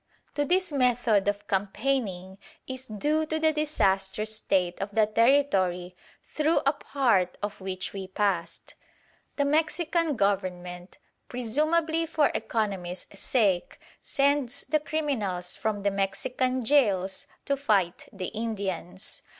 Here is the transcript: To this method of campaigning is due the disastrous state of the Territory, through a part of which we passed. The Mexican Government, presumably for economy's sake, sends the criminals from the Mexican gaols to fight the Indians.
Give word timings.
To 0.33 0.45
this 0.45 0.71
method 0.71 1.27
of 1.27 1.47
campaigning 1.47 2.39
is 2.65 2.87
due 2.87 3.23
the 3.27 3.53
disastrous 3.53 4.37
state 4.37 4.81
of 4.81 4.89
the 4.95 5.05
Territory, 5.05 5.95
through 6.23 6.61
a 6.65 6.73
part 6.73 7.37
of 7.43 7.61
which 7.61 7.93
we 7.93 8.07
passed. 8.07 8.73
The 9.35 9.45
Mexican 9.45 10.15
Government, 10.15 10.97
presumably 11.29 12.07
for 12.07 12.31
economy's 12.33 13.05
sake, 13.13 13.77
sends 14.01 14.63
the 14.65 14.79
criminals 14.79 15.55
from 15.55 15.83
the 15.83 15.91
Mexican 15.91 16.61
gaols 16.61 17.27
to 17.45 17.55
fight 17.55 18.09
the 18.11 18.29
Indians. 18.29 19.21